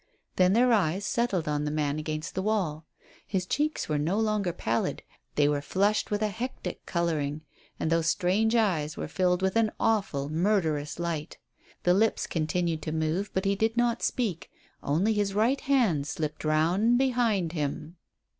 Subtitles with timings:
[0.35, 2.87] Then their eyes settled on the man against the wall.
[3.31, 5.03] The cheeks were no longer pallid;
[5.35, 7.41] they were flushed with a hectic colouring,
[7.79, 11.37] and those strange eyes were filled with an awful, murderous light.
[11.83, 14.49] The lips continued to move, but he did not speak;
[14.81, 17.97] only his right hand slipped round behind him.